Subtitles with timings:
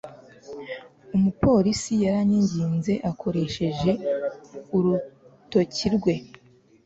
[1.15, 3.91] umupolisi yaranyinginze akoresheje
[4.75, 6.15] urutoki rwe